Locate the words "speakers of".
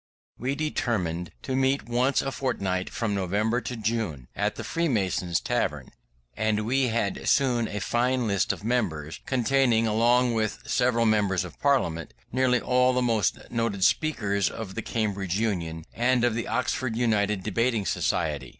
13.83-14.73